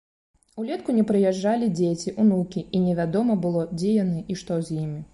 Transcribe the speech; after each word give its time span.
Улетку 0.63 0.95
не 0.99 1.03
прыязджалі 1.11 1.69
дзеці, 1.77 2.15
унукі, 2.25 2.65
і 2.79 2.85
невядома 2.89 3.39
было, 3.47 3.71
дзе 3.79 3.97
яны 4.03 4.27
і 4.31 4.45
што 4.45 4.63
з 4.69 4.85
імі. 4.87 5.01